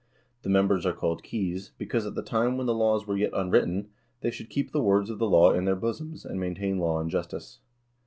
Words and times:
The 0.41 0.49
members 0.49 0.83
are 0.87 0.93
called 0.95 1.21
"Keys," 1.21 1.73
because, 1.77 2.07
at 2.07 2.15
the 2.15 2.23
time 2.23 2.57
when 2.57 2.65
the 2.65 2.73
laws 2.73 3.05
were 3.05 3.15
yet 3.15 3.33
unwritten, 3.35 3.89
they 4.21 4.31
should 4.31 4.49
keep 4.49 4.71
the 4.71 4.81
words 4.81 5.11
of 5.11 5.19
the 5.19 5.29
law 5.29 5.51
in 5.53 5.65
their 5.65 5.75
bosoms, 5.75 6.25
and 6.25 6.39
maintain 6.39 6.79
law 6.79 6.99
and 6.99 7.07
justice. 7.11 7.59